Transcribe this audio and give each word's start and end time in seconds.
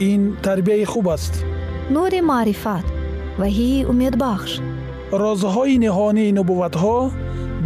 ин 0.00 0.36
тарбияи 0.42 0.84
хуб 0.84 1.08
аст. 1.08 1.44
Нури 1.90 2.20
маърифат 2.20 2.86
ваҳии 3.40 3.86
умедбахш. 3.92 4.52
Розҳои 5.22 5.76
ниҳонии 5.84 6.34
нубувватҳо 6.38 6.98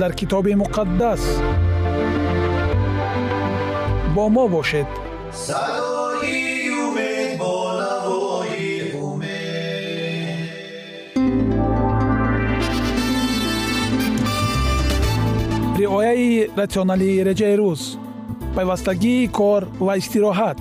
дар 0.00 0.12
китоби 0.18 0.54
муқаддас. 0.62 1.22
Бо 4.14 4.24
мо 4.34 4.44
бошед. 4.54 4.90
Садои 5.46 6.70
умед 6.84 7.30
бо 7.40 7.54
навои 7.80 8.72
умед. 9.08 10.48
Риояи 15.78 16.50
ратсионалии 16.60 17.24
реҷаи 17.28 17.56
рӯз. 17.60 17.82
Пайвастагии 18.56 19.28
кор 19.38 19.62
ва 19.86 19.92
истироҳат 20.00 20.60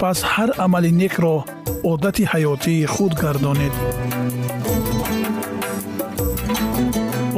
пас 0.00 0.18
ҳар 0.32 0.50
амали 0.64 0.90
некро 1.02 1.36
одати 1.90 2.24
ҳаётии 2.32 2.88
худ 2.94 3.12
гардонед. 3.22 3.74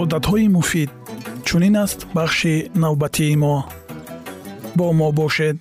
Одатҳои 0.02 0.46
муфид 0.56 0.90
чунин 1.46 1.76
аст 1.84 1.98
бахши 2.16 2.54
навбатии 2.82 3.36
мо? 3.42 3.56
Бо 4.78 4.86
мо 4.98 5.08
бошед. 5.18 5.56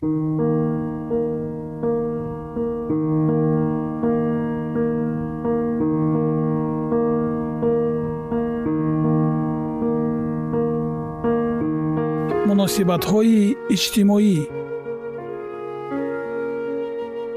Муносибатҳои 12.48 13.40
иҷтимоӣ 13.76 14.59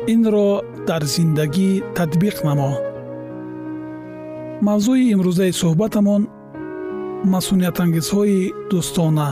инро 0.06 0.62
дар 0.88 1.02
зиндагӣ 1.14 1.70
татбиқ 1.96 2.36
намо. 2.46 2.72
Мавзӯи 4.66 5.04
имрӯзаи 5.14 5.52
суҳбатамон 5.60 6.22
масъуниятангезҳои 7.32 8.40
дӯстона. 8.70 9.30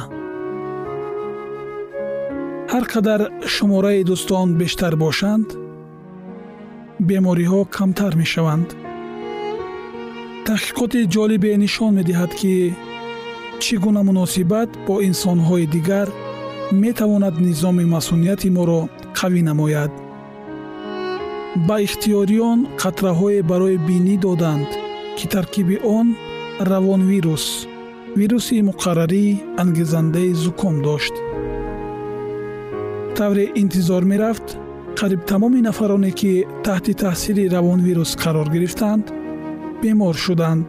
Ҳар 2.73 2.85
қадар 2.93 3.21
шумораи 3.55 4.07
дӯстон 4.11 4.49
бештар 4.61 4.95
бошанд 5.05 5.49
бемориҳо 7.09 7.61
камтар 7.77 8.13
мешаванд. 8.23 8.69
Таҳқиқоти 10.47 11.01
ҷолибе 11.15 11.51
нишон 11.65 11.93
медиҳад 11.99 12.33
ки 12.41 12.55
чӣ 13.63 13.75
гуна 13.85 14.03
муносибат 14.09 14.71
бо 14.87 14.95
инсонҳои 15.09 15.67
дигар 15.77 16.09
метавонад 16.85 17.35
низоми 17.47 17.85
масъунияти 17.95 18.49
моро 18.57 18.81
қавӣ 19.19 19.43
намояд 19.51 19.93
ба 21.57 21.77
ихтиёриён 21.87 22.59
қатраҳое 22.83 23.43
барои 23.43 23.77
бинӣ 23.89 24.17
доданд 24.25 24.71
ки 25.19 25.27
таркиби 25.35 25.77
он 25.99 26.07
равонвирус 26.71 27.67
вируси 28.19 28.63
муқаррарӣ 28.71 29.25
ангезандаи 29.63 30.33
зуком 30.33 30.83
дошт. 30.83 31.15
Тавре 33.17 33.45
интизор 33.63 34.03
мерафт 34.05 34.47
қариб 34.99 35.21
тамоми 35.27 35.61
нафароне 35.69 36.11
ки 36.21 36.47
таҳти 36.65 36.93
таъсири 36.95 37.49
равонвирус 37.55 38.11
қарор 38.23 38.49
гирифтанд 38.55 39.05
бемор 39.83 40.15
шуданд. 40.15 40.67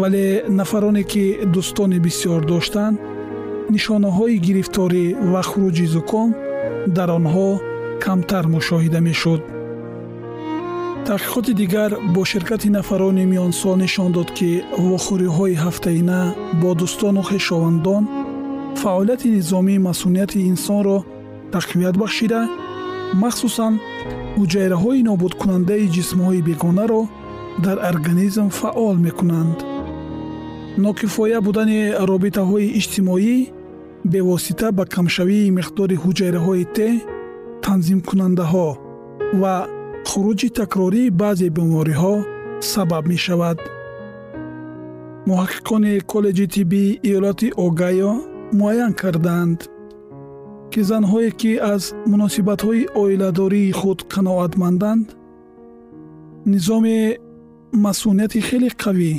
Вале 0.00 0.44
нафароне 0.48 1.02
ки 1.12 1.24
дӯстони 1.54 1.98
бисьёр 2.06 2.40
доштанд 2.52 2.98
нишонаҳои 3.74 4.36
гирифторӣ 4.46 5.04
ва 5.32 5.42
хуруҷи 5.48 5.86
зуком 5.94 6.28
дар 6.96 7.10
онҳо 7.18 7.67
камтар 8.04 8.44
мушоҳида 8.54 9.00
мешуд. 9.08 9.42
Таҳқиқоти 11.08 11.52
дигар 11.62 11.90
бо 12.14 12.22
ширкати 12.30 12.68
нафарони 12.78 13.24
миёнсол 13.32 13.76
нишон 13.84 14.10
дод 14.16 14.28
ки 14.38 14.50
вохӯриҳои 14.88 15.60
ҳафтаина 15.64 16.20
бо 16.60 16.70
дӯстону 16.80 17.22
хешовандон 17.30 18.02
фаъолияти 18.82 19.28
низомии 19.36 19.84
масъунияти 19.88 20.38
инсонро 20.52 20.98
тақвият 21.54 21.94
бахшида 22.02 22.40
махсусан 23.22 23.72
ҳуҷайраҳои 24.38 25.06
нобудкунандаи 25.08 25.90
ҷисмҳои 25.96 26.44
бегонаро 26.48 27.02
дар 27.64 27.76
организм 27.90 28.48
фаъол 28.60 28.96
мекунанд. 29.06 29.58
Нокифоя 30.86 31.38
будани 31.46 31.80
робитаҳои 32.10 32.72
иҷтимоӣ 32.80 33.36
бевосита 34.12 34.68
ба 34.78 34.84
камшавии 34.94 35.54
миқдори 35.58 35.96
ҳуҷайраҳои 36.04 36.64
те 36.76 36.88
танзимкунандаҳо 37.68 38.68
ва 39.40 39.54
хуруҷи 40.08 40.48
такрории 40.60 41.14
баъзе 41.20 41.48
бемориҳо 41.56 42.14
сабаб 42.72 43.04
мешавад. 43.12 43.58
Муҳаққиқони 45.28 45.94
коллеҷи 46.12 46.46
тиббии 46.54 46.98
иёлоти 47.08 47.48
огайо 47.66 48.12
муайян 48.58 48.92
кардаанд 49.00 49.58
ки 50.72 50.80
занҳое 50.90 51.30
ки 51.40 51.52
аз 51.72 51.82
муносибатҳои 52.12 52.88
оиладории 53.02 53.76
худ 53.80 53.98
қаноатманданд 54.12 55.06
низоми 56.52 56.98
масъунияти 57.84 58.40
хеле 58.48 58.70
қавӣ 58.82 59.12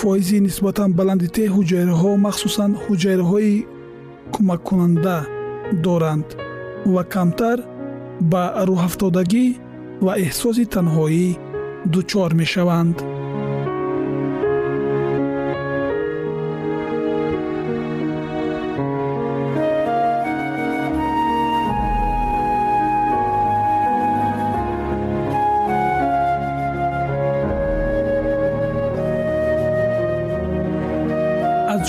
фоизи 0.00 0.38
нисбатан 0.46 0.90
баланди 0.98 1.28
те 1.36 1.44
ҳуҷайраҳо 1.54 2.10
махсусан 2.26 2.70
ҳуҷайраҳои 2.84 3.54
кӯмаккунанда 4.34 5.16
доранд 5.86 6.28
ва 6.94 7.02
камтар 7.14 7.58
ба 8.30 8.42
рӯҳафтодагӣ 8.68 9.46
ва 10.04 10.12
эҳсоси 10.26 10.64
танҳоӣ 10.74 11.26
дучор 11.92 12.30
мешаванд. 12.40 12.96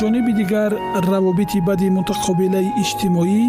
Ҷониби 0.01 0.33
дигар 0.41 0.71
равобити 1.09 1.59
бади 1.67 1.87
мутақобилаи 1.97 2.69
иҷтимоӣ 2.81 3.41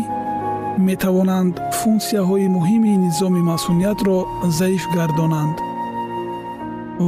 метавонанд 0.90 1.54
функсияҳои 1.80 2.48
муҳими 2.56 2.92
низоми 3.06 3.42
масъуниятро 3.50 4.18
заиф 4.58 4.84
гардонанд. 4.96 5.56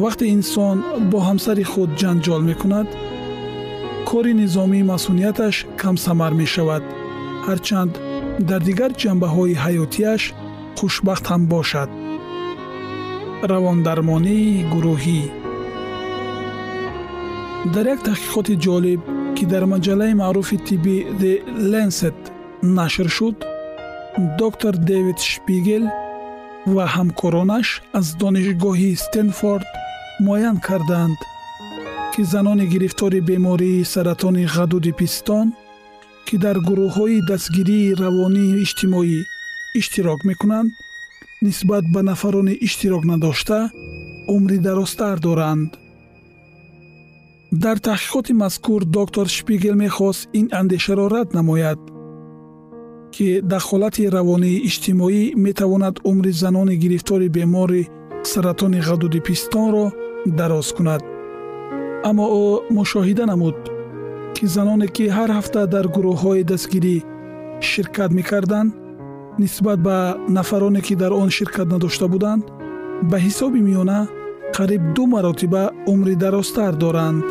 Вақте 0.03 0.25
инсон 0.37 0.77
бо 1.11 1.19
ҳамсари 1.29 1.65
худ 1.73 1.91
ҷанҷол 2.01 2.43
мекунад 2.51 2.89
кори 4.11 4.33
низомии 4.43 4.89
масъунияташ 4.93 5.57
камсамар 5.81 6.33
мешавад. 6.43 6.83
Ҳарчанд 7.47 7.93
дар 8.49 8.61
дигар 8.69 8.91
ҷанбаҳои 9.03 9.61
ҳаётияш 9.65 10.23
хушбахт 10.79 11.25
ҳам 11.31 11.43
бошад. 11.55 11.91
Равондармонии 13.51 14.65
гурӯҳӣ 14.73 15.23
дар 17.75 17.87
як 17.95 18.01
таҳқиқоти 18.09 18.55
ҷолиб 18.65 19.01
ки 19.37 19.45
дар 19.53 19.65
маҷаллаи 19.73 20.15
маъруфи 20.23 20.57
тибби 20.67 20.97
the 21.21 21.33
lancet 21.73 22.19
нашр 22.63 23.09
шуд 23.17 23.37
доктор 24.43 24.75
дэвид 24.91 25.19
шпигел 25.33 25.85
ва 26.75 26.85
ҳамкоронаш 26.95 27.69
аз 27.99 28.07
донишгоҳи 28.21 28.91
стенфорд 29.05 29.69
муайян 30.25 30.59
карданд 30.67 31.19
ки 32.13 32.23
занони 32.33 32.67
гирифтори 32.73 33.21
бемории 33.29 33.89
саратони 33.93 34.45
ғадуди 34.55 34.93
пистон 35.01 35.47
ки 36.27 36.37
дар 36.45 36.57
гурӯҳҳои 36.69 37.25
дастгирии 37.31 37.97
равонии 38.05 38.57
иҷтимоӣ 38.65 39.19
иштирок 39.81 40.21
мекунанд 40.31 40.71
нисбат 41.47 41.85
ба 41.95 42.01
нафарони 42.11 42.55
иштирок 42.67 43.05
надошта 43.13 43.59
умри 44.35 44.59
дарозтар 44.67 45.17
доранд. 45.27 45.71
Дар 47.53 47.77
таҳқиқоти 47.89 48.33
мазкур 48.43 48.81
доктор 48.99 49.27
шпигел 49.37 49.75
мехост 49.85 50.29
ин 50.39 50.47
андешаро 50.61 51.07
рад 51.15 51.29
намояд 51.39 51.81
ки 53.15 53.41
дахолати 53.53 54.11
равонии 54.17 54.63
иҷтимоӣ 54.69 55.23
метавонад 55.47 55.97
умри 56.11 56.33
занони 56.43 56.75
гирифтори 56.83 57.29
бемори 57.37 57.89
саратони 58.31 58.81
ғадуди 58.89 59.21
пистонро 59.27 59.87
дароз 60.39 60.69
кунад. 60.77 61.03
Аммо 62.09 62.27
ӯ 62.45 62.47
мушоҳида 62.77 63.25
намуд 63.33 63.59
ки 64.37 64.45
заноне 64.55 64.87
ки 64.97 65.05
ҳар 65.17 65.31
ҳафта 65.39 65.61
дар 65.75 65.87
гурӯҳҳои 65.95 66.43
дастгирӣ 66.51 66.97
ширкат 67.71 68.11
мекарданд 68.19 68.71
нисбат 69.43 69.79
ба 69.87 69.97
нафароне 70.37 70.81
ки 70.87 70.95
дар 71.03 71.13
он 71.23 71.29
ширкат 71.37 71.67
надошта 71.75 72.07
буданд 72.15 72.43
ба 73.11 73.17
ҳисоби 73.27 73.61
миёна 73.69 74.01
қариб 74.57 74.83
ду 74.95 75.03
маротиба 75.15 75.65
умри 75.93 76.15
дарозтар 76.25 76.73
доранд 76.85 77.25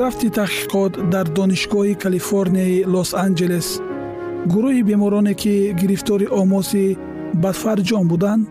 рафти 0.00 0.28
таҳқиқот 0.38 0.92
дар 1.12 1.26
донишгоҳи 1.38 1.94
калифорнияи 2.04 2.84
лос 2.94 3.10
анҷелес. 3.24 3.68
Гурӯҳи 4.52 4.82
бемороне 4.90 5.34
ки 5.42 5.54
гирифтори 5.80 6.26
омоси 6.40 6.86
бадфарҷон 7.42 8.04
буданд 8.12 8.42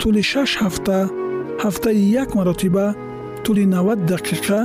тӯли 0.00 0.22
шаш 0.32 0.50
ҳафта 0.62 0.98
ҳафтаи 1.62 2.00
як 2.22 2.28
маротиба 2.38 2.86
тӯли 3.44 3.64
навад 3.74 4.00
дақиқа 4.12 4.60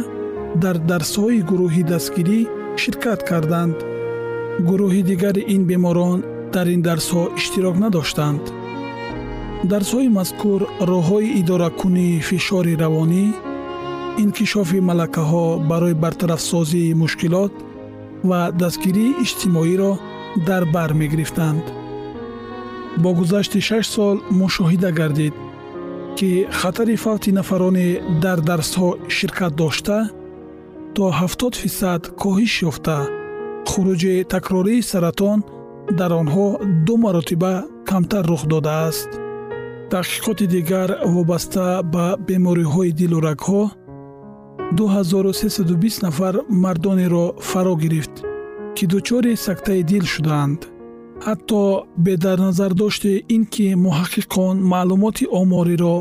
дар 0.63 0.75
дарсҳои 0.89 1.39
гурӯҳи 1.49 1.83
дастгирӣ 1.91 2.39
ширкат 2.81 3.19
карданд. 3.29 3.77
Гурӯҳи 4.67 5.01
дигари 5.09 5.43
ин 5.55 5.61
беморон 5.69 6.19
дар 6.53 6.67
ин 6.75 6.81
дарсҳо 6.87 7.23
иштирок 7.39 7.75
надоштанд. 7.83 8.43
Дарсҳои 9.71 10.09
мазкур 10.17 10.61
роҳҳои 10.91 11.27
идоракунии 11.41 12.23
фишори 12.29 12.73
равонӣ 12.83 13.25
инкишофи 14.23 14.79
малакаҳо 14.89 15.45
барои 15.69 15.99
бартарафсозии 16.03 16.97
мушкилот 17.01 17.53
ва 18.29 18.41
дастгирии 18.61 19.17
иҷтимоиро 19.23 19.91
дар 20.47 20.63
бар 20.75 20.89
мегирифтанд. 21.01 21.63
Бо 23.01 23.09
гузашти 23.19 23.59
шаш 23.67 23.85
сол 23.95 24.17
мушоҳида 24.39 24.91
гардид 24.99 25.35
ки 26.17 26.29
хатари 26.59 26.95
фавти 27.03 27.31
нафароне 27.39 27.89
дар 28.23 28.39
дарсҳо 28.49 28.89
ширкат 29.15 29.53
дошта 29.61 29.99
то 30.95 31.03
70 31.11 31.55
фисад 31.63 32.01
коҳиш 32.21 32.53
ёфта. 32.69 32.99
Хуруҷи 33.69 34.15
такрории 34.33 34.87
саратон 34.91 35.37
дар 35.99 36.11
онҳо 36.21 36.47
ду 36.85 36.93
маротиба 37.03 37.53
камтар 37.89 38.23
рух 38.31 38.43
додааст. 38.53 39.09
Таҳқиқоти 39.91 40.45
дигар 40.55 40.89
вобаста 41.15 41.65
ба 41.93 42.05
бемориҳои 42.27 42.91
дилу 42.99 43.19
рагҳо 43.27 43.61
2320 44.75 46.01
нафар 46.01 46.35
мардонеро 46.49 47.33
фаро 47.39 47.75
гирифт 47.75 48.23
ки 48.75 48.85
дучори 48.85 49.35
сактаи 49.35 49.83
дил 49.83 50.03
шудаанд 50.13 50.59
ҳатто 51.25 51.61
бедарназардошти 52.05 53.23
ин 53.35 53.43
ки 53.53 53.67
муҳаққиқон 53.85 54.55
маълумоти 54.73 55.25
омориро 55.41 55.95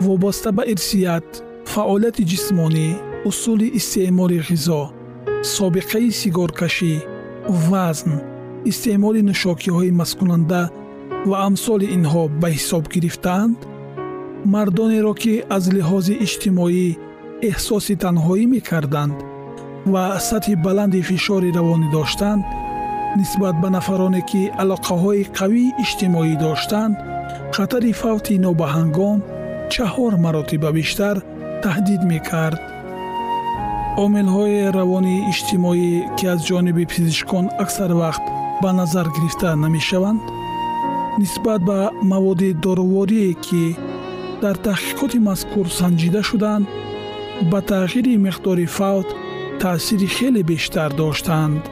вобаста 0.00 0.50
ба 0.56 0.62
ирсият 0.72 1.28
фаъолияти 1.72 2.22
ҷисмонӣ 2.30 2.88
усули 3.28 3.68
истеъмоли 3.78 4.38
ғизо 4.48 4.82
собиқаи 5.56 6.10
сигоркашӣ 6.20 6.94
вазн 7.68 8.12
истеъмоли 8.70 9.20
нӯшокиҳои 9.28 9.96
масткунанда 10.00 10.62
ва 11.28 11.36
амсоли 11.48 11.86
инҳо 11.96 12.22
ба 12.40 12.48
ҳисоб 12.56 12.84
гирифтаанд? 12.94 13.58
Мардонеро 14.52 15.14
ки 15.22 15.34
аз 15.56 15.64
лиҳози 15.76 16.14
иҷтимоӣ 16.24 16.88
эҳсоси 17.50 17.94
танҳоӣ 18.04 18.44
мекарданд 18.54 19.16
ва 19.92 20.04
сатҳи 20.28 20.54
баланди 20.66 21.00
фишори 21.08 21.50
равонӣ 21.58 21.88
доштанд 21.96 22.42
нисбат 23.18 23.56
ба 23.62 23.68
нафароне 23.76 24.22
ки 24.30 24.42
алоқаҳои 24.62 25.28
қавии 25.38 25.74
иҷтимоӣ 25.84 26.34
доштанд 26.46 26.94
хатари 27.56 27.92
фавти 28.02 28.34
нобаҳангом 28.46 29.18
чаҳор 29.74 30.12
маротиба 30.24 30.70
бештар 30.78 31.16
таҳдид 31.64 32.02
мекард. 32.12 32.60
омилҳои 34.04 34.58
равонии 34.78 35.24
иҷтимоӣ 35.32 35.90
ки 36.16 36.24
аз 36.32 36.40
ҷониби 36.48 36.84
пизишкон 36.92 37.44
аксар 37.64 37.90
вақт 38.02 38.24
ба 38.62 38.70
назар 38.80 39.06
гирифта 39.16 39.48
намешаванд 39.64 40.22
нисбат 41.22 41.60
ба 41.68 41.78
маводи 42.12 42.50
доруворие 42.64 43.30
ки 43.46 43.64
дар 44.42 44.56
таҳқиқоти 44.66 45.18
мазкур 45.28 45.66
санҷида 45.80 46.20
шуданд 46.30 46.64
ба 47.50 47.60
тағйири 47.70 48.14
миқдори 48.26 48.66
фавт 48.66 49.08
таъсири 49.60 50.08
хеле 50.16 50.42
бештар 50.42 50.90
доштаанд 51.00 51.62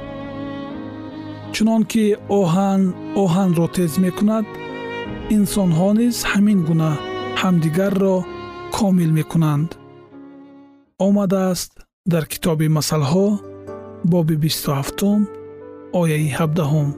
чунон 1.54 1.82
ки 1.90 2.04
оҳан 2.40 2.82
оҳанро 3.22 3.66
тез 3.76 3.92
мекунад 4.04 4.46
инсонҳо 5.36 5.90
низ 5.98 6.16
ҳамин 6.30 6.60
гуна 6.68 6.92
ҳамдигарро 7.40 8.16
комил 8.76 9.10
мекунанд. 9.18 9.68
Омадааст 11.06 11.72
дар 12.12 12.24
китоби 12.32 12.66
масъалҳо 12.76 13.26
боби 14.12 14.36
бисту 14.44 14.70
ҳафтум 14.78 15.20
ояи 16.00 16.28
ҳабдаҳум. 16.38 16.88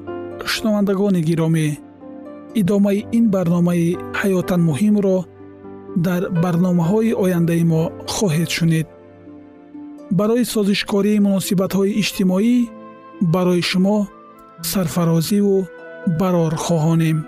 Шунавандагони 0.52 1.20
гиромӣ 1.28 1.66
идомаи 2.60 3.00
ин 3.18 3.24
барномаи 3.34 3.86
ҳаётан 4.20 4.60
муҳимро 4.68 5.16
дар 5.96 6.22
барномаҳои 6.42 7.12
ояндаи 7.24 7.64
мо 7.64 7.82
хоҳед 8.14 8.50
шунид. 8.56 8.86
Барои 10.18 10.44
созишкории 10.44 11.22
муносибатҳои 11.26 11.96
иҷтимоӣ 12.02 12.54
барои 13.34 13.62
шумо 13.70 13.98
сарфарозиву 14.70 15.56
барор 16.20 16.54
хоҳонем. 16.64 17.18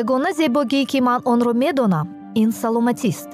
Ягона 0.00 0.32
зебогие 0.32 0.84
ки 0.90 0.98
ман 1.00 1.20
онро 1.24 1.52
медонам 1.52 2.06
ин 2.34 2.50
саломатист. 2.52 3.33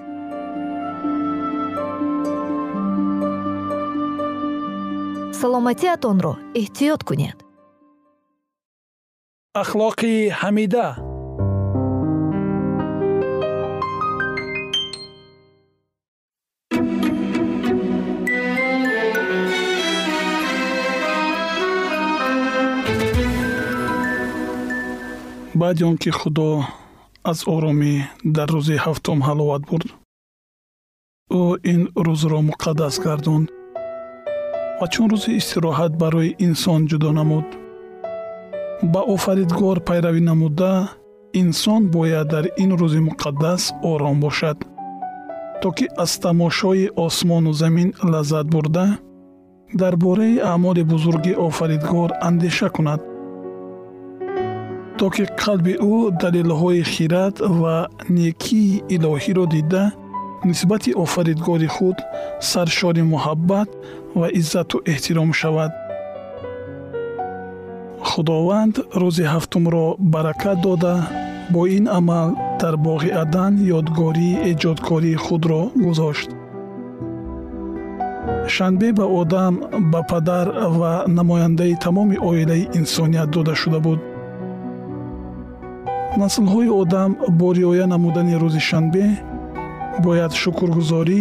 Саломатиатонро 5.40 6.32
эҳтиёт 6.61 7.00
кунед. 7.09 7.38
Ахлоқи 9.62 10.14
ҳамида. 10.40 10.87
Баъди 25.61 25.82
он 25.90 25.97
ки 26.02 26.11
худо 26.18 26.49
аз 27.30 27.38
оромӣ 27.54 27.94
дар 28.37 28.49
рӯзи 28.54 28.76
ҳафтум 28.85 29.18
ҳаловат 29.28 29.62
бурд 29.68 29.88
ӯ 31.40 31.42
ин 31.73 31.82
рӯзро 32.06 32.38
муқаддас 32.50 32.97
гардонд 33.06 33.49
ва 34.81 34.87
чун 34.93 35.09
рӯзи 35.13 35.31
истироҳат 35.41 35.93
барои 36.03 36.37
инсон 36.47 36.81
ҷудо 36.91 37.11
намуд? 37.19 37.47
Ба 38.93 39.01
офаридгор 39.15 39.77
пайравӣ 39.89 40.21
намуда 40.31 40.73
инсон 41.43 41.83
бояд 41.95 42.27
дар 42.35 42.45
ин 42.63 42.71
рӯзи 42.81 43.01
муқаддас 43.09 43.63
ором 43.91 44.17
бошад. 44.25 44.59
То 45.63 45.69
ки 45.77 45.87
аз 46.05 46.13
тамошои 46.25 46.87
осмону 47.07 47.53
замин 47.61 47.89
лаззат 48.13 48.47
бурда 48.55 48.87
дар 49.81 49.95
бораи 50.05 50.37
аъмоли 50.53 50.83
бузурги 50.93 51.33
офаридгор 51.47 52.11
андеша 52.29 52.69
кунад. 52.77 53.01
То 54.99 55.07
ки 55.15 55.25
қалби 55.43 55.75
ӯ 55.93 55.97
далелҳои 56.23 56.83
хират 56.93 57.37
ва 57.61 57.77
некии 58.19 58.83
илоҳиро 58.95 59.45
дида 59.55 59.85
нисбати 60.44 60.92
офаридгори 61.04 61.66
худ 61.66 61.97
саршори 62.40 63.02
муҳаббат 63.12 63.68
ва 64.14 64.28
иззату 64.40 64.76
эҳтиром 64.92 65.30
шавад. 65.40 65.73
Худованд 68.11 68.75
рӯзи 69.00 69.25
ҳафтумро 69.32 69.87
баракат 70.12 70.59
дода 70.66 70.94
бо 71.52 71.61
ин 71.76 71.85
амал 71.99 72.28
дар 72.61 72.75
боғи 72.87 73.11
адан 73.23 73.52
ёдгории 73.78 74.40
эҷодкории 74.50 75.23
худро 75.25 75.62
гузошт. 75.85 76.30
Шанбе 78.54 78.88
ба 78.99 79.06
одам 79.20 79.54
ба 79.92 80.00
падар 80.11 80.47
ва 80.80 80.92
намояндаи 81.18 81.75
тамоми 81.85 82.16
оилаи 82.30 82.68
инсоният 82.78 83.30
дода 83.30 83.54
шуда 83.54 83.80
буд. 83.87 84.00
Наслҳои 86.20 86.68
одам 86.82 87.11
бо 87.38 87.49
риоя 87.56 87.87
намудани 87.87 88.35
рӯзи 88.42 88.62
шанбе 88.68 89.04
бояд 90.04 90.32
шукргузорӣ 90.42 91.20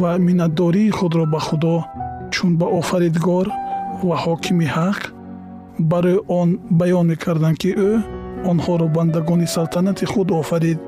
ва 0.00 0.10
миннатдории 0.26 0.90
худро 0.98 1.24
ба 1.32 1.40
худо 1.46 1.76
чун 2.34 2.52
ба 2.60 2.66
офаридгор 2.80 3.46
ва 4.08 4.16
ҳокими 4.24 4.66
ҳақ 4.76 5.00
барои 5.90 6.18
он 6.40 6.48
баён 6.80 7.06
мекарданд 7.12 7.56
ки 7.62 7.70
ӯ 7.90 7.92
онҳоро 8.50 8.86
бандагони 8.96 9.46
салтанати 9.56 10.04
худ 10.12 10.28
офарид. 10.40 10.78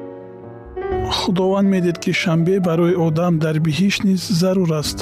Худованд 1.19 1.69
медид 1.75 1.97
ки 2.03 2.13
шанбе 2.23 2.55
барои 2.69 2.95
одам 3.07 3.35
дар 3.45 3.57
биҳишт 3.67 4.01
низ 4.09 4.23
зарур 4.41 4.71
аст. 4.81 4.99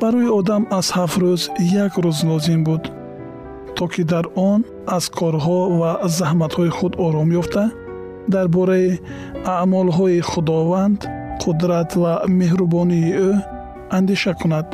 Барои 0.00 0.28
одам 0.38 0.62
аз 0.78 0.86
ҳафт 0.96 1.18
рӯз 1.22 1.42
як 1.84 1.92
рӯз 2.04 2.18
лозим 2.30 2.60
буд 2.68 2.82
то 3.76 3.84
ки 3.92 4.02
дар 4.12 4.24
он 4.50 4.60
аз 4.96 5.04
корҳо 5.18 5.60
ва 5.80 5.90
заҳматҳои 6.18 6.70
худ 6.76 6.92
ором 7.06 7.28
ёфта 7.40 7.64
дар 8.34 8.46
бораи 8.56 8.88
аъмолҳои 9.62 10.20
худованд 10.30 11.00
қудрат 11.42 11.90
ва 12.02 12.12
меҳрубонии 12.38 13.10
ӯ 13.28 13.30
андеша 13.98 14.32
кунад. 14.40 14.68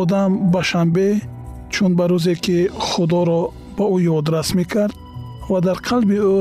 Одам 0.00 0.30
ба 0.52 0.60
шанбе 0.70 1.08
чун 1.72 1.90
ба 1.98 2.04
рӯзе 2.10 2.34
ки 2.44 2.58
худоро 2.88 3.42
ба 3.76 3.84
ӯ 3.94 3.98
ёдрас 4.18 4.48
мекард 4.58 4.94
ва 5.50 5.58
дар 5.66 5.78
қалби 5.88 6.18
ӯ 6.36 6.38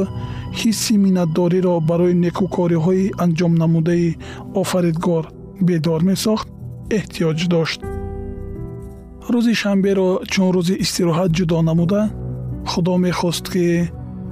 ҳисси 0.59 0.93
миннатдориро 1.03 1.73
барои 1.89 2.15
некӯкориҳои 2.25 3.13
анҷомнамудаи 3.23 4.09
офаридгор 4.61 5.23
бедор 5.67 6.01
месохт 6.09 6.47
эҳтиёҷ 6.97 7.39
дошт. 7.53 7.79
Рӯзи 9.33 9.53
шанберо 9.61 10.09
чун 10.31 10.47
рӯзи 10.55 10.75
истироҳат 10.83 11.31
ҷудо 11.37 11.57
намуда 11.69 12.01
худо 12.71 12.93
мехост 13.05 13.45
ки 13.53 13.65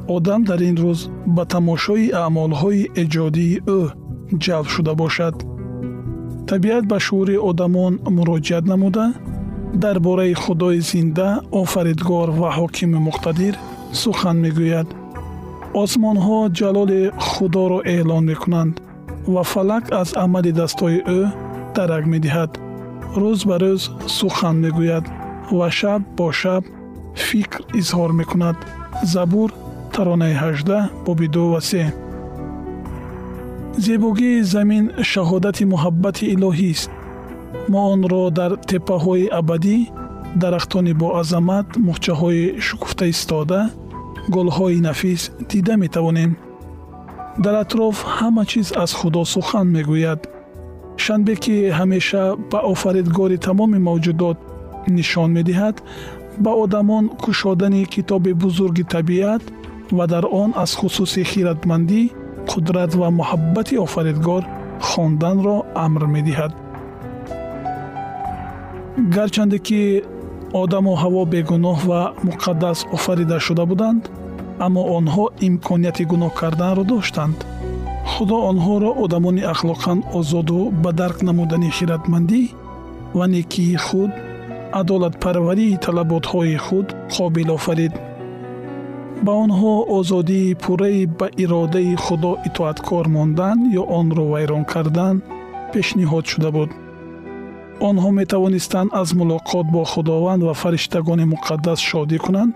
одам 0.07 0.43
дар 0.43 0.62
ин 0.69 0.75
рӯз 0.83 1.00
ба 1.36 1.43
тамошои 1.53 2.12
аъмолҳои 2.24 2.89
эҷодии 3.01 3.62
ӯ 3.77 3.81
ҷалб 4.43 4.67
шуда 4.74 4.93
бошад. 5.01 5.36
Табиат 6.50 6.83
ба 6.91 6.98
шуури 7.05 7.38
одамон 7.50 7.93
муроҷиат 8.17 8.65
намуда 8.72 9.05
дар 9.83 9.98
бораи 10.00 10.33
худои 10.33 10.79
зинда 10.89 11.29
офаридгор 11.62 12.29
ва 12.39 12.50
ҳокими 12.57 13.00
муқтадир 13.07 13.55
сухан 14.01 14.38
мегӯяд. 14.45 14.88
Осмонҳо 15.81 16.39
ҷалоли 16.60 17.01
худоро 17.29 17.79
эълон 17.95 18.24
мекунанд 18.31 18.74
ва 19.33 19.43
фалак 19.51 19.86
аз 20.01 20.10
амали 20.24 20.51
дастҳои 20.60 21.00
ӯ 21.17 21.22
дарак 21.75 22.05
медиҳад. 22.13 22.51
Рӯз 23.22 23.39
ба 23.50 23.55
рӯз 23.63 23.81
сухан 24.17 24.55
мегӯяд 24.63 25.05
ва 25.57 25.67
шаб 25.79 26.01
бо 26.17 26.27
шаб 26.41 26.63
фикр 27.25 27.60
изҳор 27.79 28.12
мекунад. 28.19 28.57
Забур 29.13 29.50
таронаи 29.95 30.33
18 30.33 31.05
боби 31.05 31.27
2 31.27 31.51
ва 31.53 31.59
3 31.59 31.91
зебогии 33.77 34.43
замин 34.53 34.85
шаҳодати 35.12 35.63
муҳаббати 35.73 36.25
илоҳист 36.35 36.89
мо 37.71 37.81
онро 37.93 38.23
дар 38.39 38.51
теппаҳои 38.69 39.31
абадӣ 39.39 39.77
дарахтони 40.41 40.93
боазамат 41.01 41.67
мухчаҳои 41.88 42.43
шукуфта 42.67 43.05
истода 43.13 43.59
гулҳои 44.35 44.79
нафис 44.88 45.21
дида 45.50 45.75
метавонем. 45.83 46.31
Дар 47.43 47.55
атроф 47.63 47.97
ҳама 48.17 48.43
чиз 48.51 48.67
аз 48.83 48.91
худо 49.00 49.21
сухан 49.33 49.67
мегӯяд. 49.75 50.21
Шанбе 51.03 51.35
ки 51.43 51.55
ҳамеша 51.79 52.23
ба 52.51 52.59
офаридгори 52.73 53.38
тамоми 53.47 53.79
мавҷудот 53.88 54.38
нишон 54.97 55.29
медиҳад 55.38 55.75
ба 56.43 56.51
одамон 56.63 57.05
кушодани 57.23 57.83
китоби 57.93 58.31
бузурги 58.43 58.83
табиат 58.93 59.43
ва 59.97 60.05
дар 60.07 60.25
он 60.41 60.50
аз 60.63 60.71
хусуси 60.79 61.23
хиратмандӣ 61.31 62.01
қудрат 62.51 62.91
ва 63.01 63.07
муҳаббати 63.19 63.75
офаридгор 63.85 64.43
хонданро 64.89 65.57
амр 65.85 66.03
медиҳад. 66.15 66.51
Гарчанде 69.15 69.57
ки 69.67 69.81
одаму 70.62 70.93
ҳаво 71.01 71.21
бегуноҳ 71.33 71.79
ва 71.89 72.01
муқаддас 72.27 72.79
офарида 72.95 73.38
шуда 73.45 73.63
буданд 73.71 74.03
аммо 74.65 74.81
онҳо 74.97 75.25
имконияти 75.47 76.03
гуноҳ 76.12 76.31
карданро 76.41 76.83
доштанд. 76.93 77.38
Худо 78.12 78.38
онҳоро 78.51 78.89
одамони 79.03 79.43
ахлоқан 79.53 80.00
озоду 80.19 80.59
ба 80.83 80.91
дарк 81.00 81.17
намудани 81.27 81.69
хиратмандӣ 81.77 82.41
ва 83.17 83.25
некии 83.35 83.75
худ 83.85 84.12
адолатпарварии 84.81 85.79
талаботҳои 85.85 86.57
худ 86.65 86.88
қобил 87.15 87.50
офарид 87.57 87.93
ба 89.25 89.33
онҳо 89.45 89.73
озодии 89.97 90.55
пурраи 90.63 91.03
ба 91.19 91.27
иродаи 91.43 91.95
худо 92.05 92.31
итоаткор 92.47 93.05
мондан 93.15 93.57
ё 93.81 93.83
онро 93.99 94.23
вайрон 94.33 94.63
кардан 94.73 95.15
пешниҳод 95.73 96.25
шуда 96.31 96.49
буд. 96.55 96.69
Онҳо 97.89 98.09
метавонистанд 98.19 98.89
аз 99.01 99.09
мулоқот 99.19 99.65
бо 99.73 99.81
худованд 99.93 100.41
ва 100.47 100.53
фариштагони 100.61 101.25
муқаддас 101.33 101.79
шодӣ 101.89 102.17
кунанд 102.25 102.55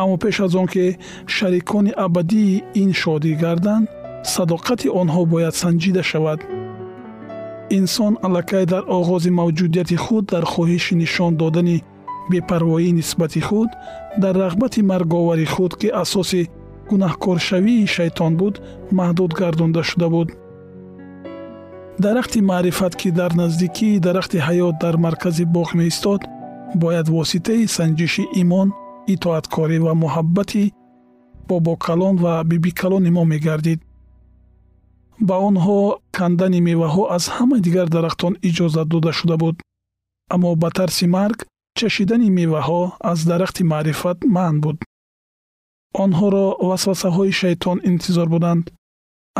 аммо 0.00 0.16
пеш 0.22 0.36
аз 0.46 0.52
он 0.60 0.66
ки 0.72 0.84
шарикони 1.34 1.92
абадии 2.06 2.62
ин 2.82 2.90
шодӣ 3.00 3.32
гарданд 3.42 3.86
садоқати 4.34 4.88
онҳо 5.00 5.22
бояд 5.32 5.54
санҷида 5.62 6.02
шавад. 6.10 6.40
Инсон 7.78 8.12
аллакай 8.26 8.64
дар 8.72 8.84
оғози 8.98 9.30
мавҷудияти 9.40 9.96
худ 10.04 10.24
дар 10.32 10.44
хоҳиши 10.52 10.94
нишон 11.02 11.32
додани 11.42 11.78
бепарвоӣ 12.30 12.90
нисбати 12.98 13.40
худ 13.48 13.70
дар 14.22 14.34
рағбати 14.42 14.80
марговари 14.92 15.46
худ 15.54 15.72
ки 15.80 15.88
асоси 16.02 16.42
гунаҳкоршавии 16.90 17.86
шайтон 17.94 18.32
буд 18.40 18.54
маҳдуд 18.98 19.32
гардонда 19.40 19.82
шуда 19.90 20.08
буд. 20.14 20.28
Дарахти 22.04 22.40
маърифат 22.50 22.94
ки 23.00 23.08
дар 23.10 23.32
наздикии 23.42 23.98
дарахти 24.06 24.38
ҳаёт 24.46 24.74
дар 24.84 24.96
маркази 25.04 25.44
боғ 25.56 25.68
меистод 25.78 26.22
бояд 26.82 27.06
воситаи 27.16 27.66
санҷиши 27.76 28.24
имон 28.42 28.68
итоаткорӣ 29.14 29.78
ва 29.86 29.92
муҳаббати 30.02 30.64
бобокалон 31.48 32.16
ва 32.24 32.34
бибикалони 32.50 33.10
мо 33.16 33.24
мегардид. 33.32 33.80
Ба 35.28 35.36
онҳо 35.48 35.78
кандани 36.16 36.60
меваҳо 36.68 37.02
аз 37.16 37.24
ҳама 37.36 37.56
дигар 37.66 37.86
дарахтон 37.94 38.32
иҷозат 38.48 38.86
дода 38.94 39.12
шуда 39.18 39.36
буд. 39.42 39.56
Аммо 40.34 40.50
ба 40.62 40.68
тарси 40.76 41.06
марг 41.16 41.38
чашидани 41.80 42.28
меваҳо 42.38 42.82
аз 43.10 43.18
дарахти 43.30 43.62
маърифат 43.72 44.18
манъ 44.34 44.58
буд. 44.64 44.78
Онҳоро 46.04 46.46
васвасаҳои 46.68 47.32
шайтон 47.40 47.78
интизор 47.90 48.28
буданд 48.34 48.64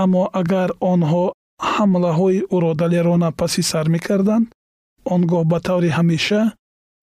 аммо 0.03 0.23
агар 0.41 0.71
онҳо 0.93 1.25
ҳамлаҳои 1.73 2.39
ӯро 2.55 2.73
далерона 2.83 3.29
паси 3.39 3.63
сар 3.71 3.87
мекарданд 3.95 4.47
он 5.13 5.21
гоҳ 5.31 5.43
ба 5.53 5.59
таври 5.69 5.91
ҳамеша 5.99 6.43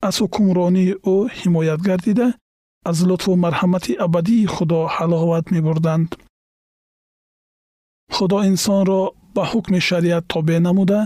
аз 0.07 0.15
ҳукмронии 0.23 0.97
ӯ 1.15 1.17
ҳимоят 1.39 1.79
гардида 1.89 2.27
аз 2.89 2.97
лутфу 3.09 3.31
марҳамати 3.45 3.93
абадии 4.05 4.51
худо 4.55 4.79
ҳаловат 4.95 5.45
мебурданд. 5.55 6.09
Худо 8.15 8.37
инсонро 8.51 9.01
ба 9.35 9.43
ҳукми 9.51 9.79
шариат 9.89 10.23
тобеъ 10.33 10.59
намуда 10.67 10.99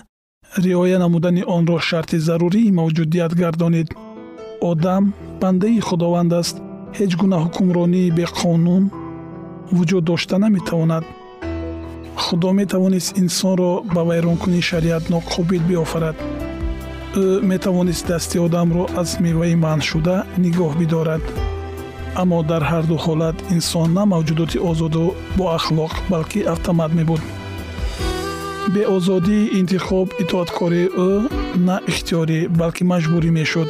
риоя 0.65 0.97
намудани 1.03 1.43
онро 1.57 1.77
шарти 1.89 2.17
зарурии 2.27 2.75
мавҷудият 2.79 3.33
гардонид 3.41 3.89
одам 4.61 5.13
бандаи 5.41 5.79
худованд 5.79 6.33
аст. 6.33 6.57
ҳеҷ 6.97 7.11
гуна 7.21 7.37
ҳукмронии 7.45 8.13
беқонун 8.19 8.83
вуҷуд 9.75 10.03
дошта 10.09 10.35
наметавонад. 10.43 11.03
Худо 12.23 12.49
метавонист 12.61 13.09
инсонро 13.21 13.71
ба 13.93 14.01
вайронкунии 14.09 14.67
шариат 14.69 15.03
ноқобил 15.13 15.63
биёфарад 15.69 16.17
ӯ 17.23 17.25
метавонист 17.51 18.07
дасти 18.07 18.37
одамро 18.45 18.83
аз 19.01 19.09
меваи 19.25 19.55
манъшуда 19.65 20.15
нигоҳ 20.43 20.71
бидорад. 20.79 21.23
Аммо 22.21 22.39
дар 22.51 22.63
ҳарду 22.71 22.95
ҳолат 23.05 23.37
инсон 23.55 23.89
на 23.97 24.03
мавҷудоти 24.13 24.57
озоду 24.69 25.03
боахлоқ 25.39 25.93
балки 26.11 26.39
автомат 26.53 26.91
мебуд. 26.99 27.21
Беозодии 28.75 29.49
интихоб 29.59 30.07
итоаткории 30.23 30.91
ӯ 31.09 31.11
на 31.67 31.75
ихтиёрӣ 31.91 32.39
балки 32.59 32.83
маҷбурӣ 32.91 33.29
мешуд 33.39 33.69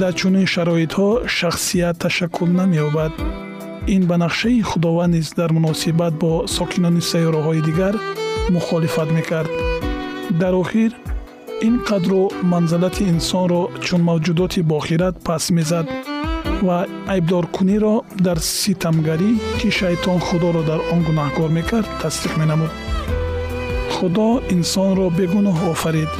дар 0.00 0.12
чунин 0.18 0.46
шароитҳо 0.54 1.08
шахсият 1.36 1.98
ташаккул 1.98 2.50
намеёбад. 2.60 3.12
Ин 3.94 4.02
ба 4.10 4.16
нақшаи 4.24 4.62
худованд 4.70 5.14
низ 5.14 5.28
дар 5.38 5.50
муносибат 5.52 6.14
бо 6.22 6.46
сокинони 6.56 7.02
сайёраҳои 7.10 7.62
дигар 7.68 7.94
мухолифат 8.54 9.08
мекард. 9.16 9.50
Дар 10.40 10.54
охир 10.62 10.92
ин 11.66 11.74
қадру 11.88 12.22
манзалати 12.52 13.04
инсонро 13.14 13.62
чун 13.84 14.02
мавҷудоти 14.08 14.60
бохират 14.72 15.14
пас 15.26 15.44
мезад 15.56 15.86
ва 16.66 16.78
айбдоркуниро 17.14 17.94
дар 18.26 18.38
ситамгарӣ 18.38 19.30
ки 19.58 19.68
шайтон 19.78 20.18
худоро 20.26 20.62
дар 20.70 20.80
он 20.92 21.00
гунаҳкор 21.08 21.50
мекард 21.58 21.88
тасдиқ 22.02 22.32
менамуд. 22.40 22.72
Худо 23.94 24.28
инсонро 24.54 25.06
бегуноҳ 25.18 25.58
офарид 25.72 26.10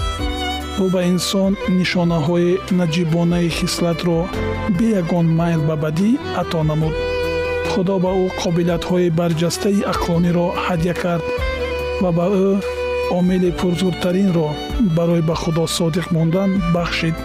ӯ 0.81 0.87
ба 0.95 1.01
инсон 1.13 1.53
нишонаҳои 1.79 2.51
наҷибонаи 2.79 3.49
хислатро 3.59 4.21
бе 4.77 4.87
ягон 5.01 5.27
майл 5.39 5.61
ба 5.69 5.77
бадӣ 5.85 6.11
ато 6.41 6.61
намуд. 6.71 6.95
Худо 7.71 7.97
ба 8.05 8.11
ӯ 8.23 8.25
қобилиятҳои 8.41 9.15
барҷастаи 9.19 9.85
ақлониро 9.93 10.47
ҳадя 10.65 10.95
кард 11.03 11.25
ва 12.03 12.11
ба 12.19 12.27
ӯ 12.47 12.51
омили 13.19 13.51
пурзуртаринро 13.61 14.49
барои 14.97 15.23
ба 15.29 15.35
худо 15.43 15.65
содиқ 15.77 16.07
мондан 16.17 16.51
бахшид. 16.75 17.17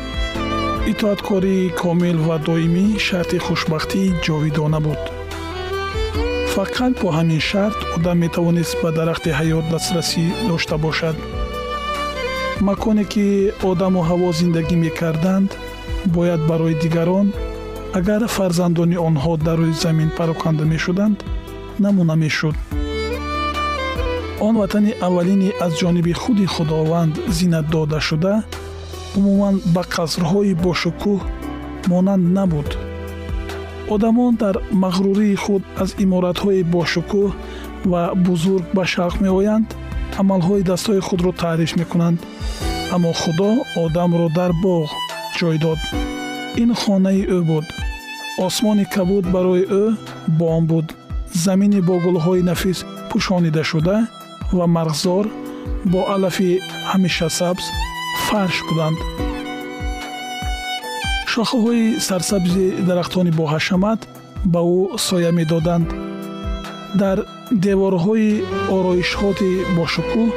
Итоаткории 0.92 1.72
комил 1.82 2.18
ва 2.28 2.38
доимӣ 2.48 2.86
шарти 3.08 3.38
хушбахтии 3.46 4.16
ҷовидона 4.26 4.80
буд. 4.86 5.02
Фақат 6.54 6.94
бо 7.02 7.10
ҳамин 7.18 7.42
шарт 7.50 7.80
одам 7.96 8.18
метавонист 8.24 8.76
ба 8.84 8.90
дарахти 8.98 9.30
ҳаёт 9.40 9.66
дастрасӣ 9.74 10.26
дошта 10.50 10.76
бошад 10.86 11.16
маконе 12.62 13.04
ки 13.06 13.54
одаму 13.64 14.02
ҳаво 14.10 14.30
зиндагӣ 14.40 14.76
мекарданд 14.86 15.50
бояд 16.16 16.42
барои 16.50 16.76
дигарон 16.84 17.28
агар 18.00 18.22
фарзандони 18.36 18.98
онҳо 19.08 19.34
дар 19.48 19.58
рӯи 19.62 19.74
замин 19.84 20.10
пароканда 20.18 20.66
мешуданд 20.74 21.18
намуна 21.80 22.16
мешуд. 22.16 22.56
Он 24.40 24.54
ватани 24.62 24.94
аввалини 25.08 25.50
аз 25.66 25.72
ҷониби 25.80 26.14
худи 26.22 26.46
худованд 26.46 27.14
зинат 27.38 27.66
додашуда 27.74 28.34
умуман 29.18 29.56
ба 29.76 29.84
қасрҳои 29.96 30.54
бошукӯҳ 30.66 31.20
монанд 31.90 32.26
набуд. 32.38 32.70
Одамон 33.96 34.36
дар 34.36 34.56
мағрурии 34.84 35.36
худ 35.44 35.64
аз 35.84 35.90
иморатҳои 36.04 36.64
бошукӯҳ 36.76 37.30
ва 37.92 38.02
бузург 38.26 38.66
ба 38.76 38.84
шавқ 38.94 39.16
меоянд 39.26 39.68
амалҳои 40.22 40.68
дастҳои 40.72 41.06
худро 41.08 41.32
таъриф 41.42 41.72
мекунанд. 41.82 42.20
Аммо 42.96 43.12
худо 43.22 43.50
одамро 43.84 44.28
дар 44.40 44.52
боғ 44.64 44.88
ҷой 45.38 45.58
дод. 45.66 45.80
Ин 46.62 46.70
хонаи 46.82 47.22
ӯ 47.38 47.40
буд. 47.50 47.66
Осмони 48.46 48.86
кабуд 48.96 49.26
барои 49.36 49.64
ӯ 49.82 49.84
бом 50.40 50.64
буд. 50.72 50.88
Замини 51.46 51.82
бо 51.88 51.96
гулҳои 52.06 52.42
нафис 52.50 52.80
пӯшонида 53.10 53.64
шуда 53.72 53.98
ва 54.58 54.66
марғзор 54.76 55.26
бо 55.92 56.00
алафи 56.16 56.52
ҳамешасабз 56.92 57.66
фарш 58.28 58.58
буданд. 58.68 59.00
Шохаҳои 61.32 61.86
сарсабзи 62.08 62.66
дарахтони 62.88 63.32
боҳашамат 63.40 64.00
ба 64.54 64.62
ӯ 64.78 64.82
соя 65.08 65.32
медоданд. 65.40 65.88
Дар 67.02 67.18
деворҳои 67.52 68.32
ороишҳоти 68.76 69.52
бошукӯҳ 69.78 70.30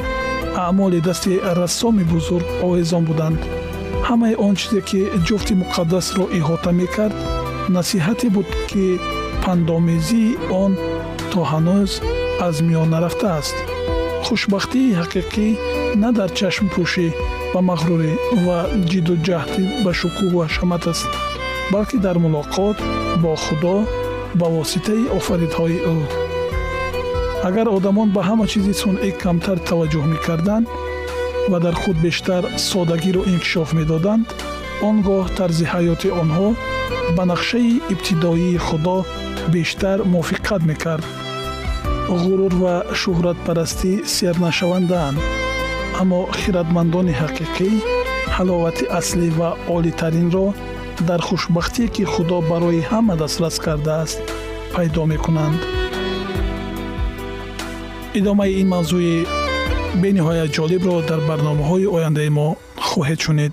аъмоли 0.67 1.01
дасти 1.09 1.33
рассоми 1.61 2.05
бузург 2.13 2.47
овезон 2.67 3.03
буданд. 3.11 3.41
Ҳамаи 4.09 4.35
он 4.47 4.55
чизе 4.61 4.81
ки 4.89 5.01
ҷуфти 5.27 5.55
муқаддасро 5.63 6.25
иҳота 6.39 6.71
мекард 6.81 7.17
насиҳате 7.77 8.29
буд 8.37 8.49
ки 8.71 8.87
пандомезии 9.45 10.39
он 10.63 10.73
то 11.31 11.41
ҳанӯз 11.53 11.91
аз 12.47 12.57
миён 12.67 12.89
нарафтааст 12.95 13.57
хушбахтии 14.27 14.97
ҳақиқӣ 15.01 15.47
на 16.03 16.11
дар 16.19 16.31
чашмпӯшӣ 16.39 17.07
ба 17.53 17.61
мағрурӣ 17.71 18.13
ва 18.47 18.59
ҷиддуҷаҳдӣ 18.91 19.65
ба 19.85 19.91
шукӯҳу 20.01 20.39
ҳашамат 20.47 20.85
аст 20.93 21.11
балки 21.73 21.97
дар 22.05 22.17
мулоқот 22.25 22.77
бо 23.23 23.33
худо 23.45 23.77
ба 24.39 24.47
воситаи 24.57 25.11
офаридҳои 25.19 25.79
ӯ 25.95 25.97
агар 27.49 27.67
одамон 27.77 28.09
ба 28.17 28.23
ҳама 28.29 28.47
чизи 28.53 28.75
сунъӣ 28.83 29.11
камтар 29.23 29.59
таваҷҷӯҳ 29.69 30.07
мекарданд 30.15 30.67
ва 31.51 31.59
дар 31.65 31.75
худ 31.83 31.97
бештар 32.07 32.43
содагиро 32.71 33.23
инкишоф 33.33 33.69
медоданд 33.79 34.25
он 34.89 34.97
гоҳ 35.09 35.25
тарзи 35.39 35.65
ҳаёти 35.73 36.09
онҳо 36.23 36.49
ба 37.17 37.23
нақшаи 37.33 37.73
ибтидоии 37.93 38.63
худо 38.67 38.97
бештар 39.55 39.99
мувофиқат 40.13 40.63
мекард. 40.71 41.05
ғурур 42.23 42.55
ва 42.63 42.75
шӯҳратпарастӣ 43.01 43.93
сернашавандаанд 44.17 45.19
аммо 46.01 46.21
хиратмандони 46.41 47.15
ҳақиқӣ 47.21 47.71
ҳаловати 48.37 48.85
аслӣ 48.99 49.29
ва 49.39 49.51
олитаринро 49.77 50.47
дар 51.09 51.21
хушбахтие 51.29 51.89
ки 51.95 52.03
худо 52.13 52.37
барои 52.51 52.87
ҳама 52.91 53.15
дастрас 53.23 53.57
кардааст 53.65 54.19
пайдо 54.75 55.03
мекунанд 55.13 55.61
идомаи 58.19 58.53
ин 58.61 58.69
мавзӯи 58.75 59.27
бениҳоят 60.03 60.51
ҷолибро 60.57 60.95
дар 61.11 61.21
барномаҳои 61.29 61.91
ояндаи 61.97 62.31
мо 62.39 62.49
хоҳед 62.89 63.21
шунид 63.27 63.53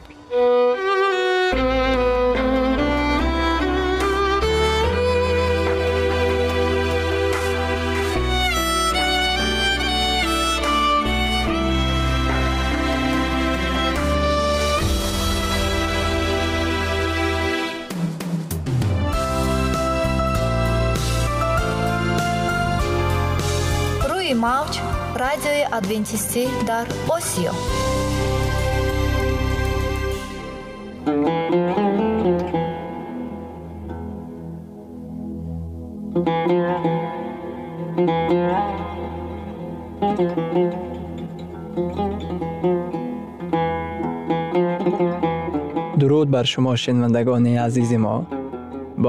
радиои 25.77 25.77
адвентистӣ 25.79 26.45
дар 26.67 26.87
осиё 27.17 27.53
дуруд 46.01 46.29
бар 46.35 46.47
шумо 46.53 46.77
шинавандагони 46.77 47.57
азизи 47.67 47.99
мо 48.05 48.17
бо 49.03 49.09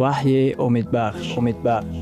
ваҳйи 0.00 0.54
умедбахш 0.66 1.26
умедбахш 1.38 1.96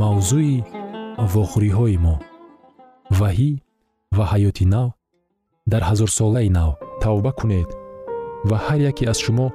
мавзӯи 0.00 0.56
вохӯриҳои 1.32 1.96
мо. 2.04 2.14
Ваҳӣ 3.18 3.50
ва 4.16 4.24
ҳаёти 4.32 4.64
нав 4.74 4.88
дар 5.72 5.82
ҳазорсолаи 5.90 6.50
нав 6.58 6.72
тавба 7.02 7.32
кунед 7.38 7.68
ва 8.48 8.56
ҳар 8.66 8.80
яке 8.90 9.04
аз 9.12 9.18
шумо 9.24 9.46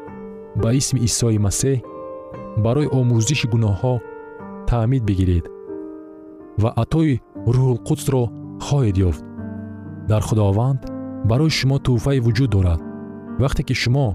ба 0.62 0.70
исми 0.80 1.00
исои 1.08 1.40
масеҳ 1.48 1.78
барои 2.66 2.92
омӯзиши 3.00 3.48
гуноҳҳо 3.54 3.94
таъмид 4.70 5.04
бигиред 5.10 5.46
ва 6.62 6.70
атои 6.84 7.14
рӯҳулқудсро 7.54 8.24
хоҳед 8.66 8.98
ёфт. 9.10 9.24
Дар 10.10 10.22
худованд 10.28 10.80
барои 11.30 11.56
шумо 11.60 11.78
тӯҳфае 11.86 12.20
вуҷуд 12.26 12.50
дорад. 12.56 12.82
Вақте 13.42 13.62
ки 13.68 13.76
шумо 13.82 14.08